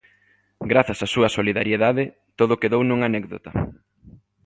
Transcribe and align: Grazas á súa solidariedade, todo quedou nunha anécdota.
Grazas 0.71 0.99
á 1.05 1.07
súa 1.13 1.33
solidariedade, 1.37 2.03
todo 2.39 2.59
quedou 2.61 2.81
nunha 2.83 3.07
anécdota. 3.09 3.51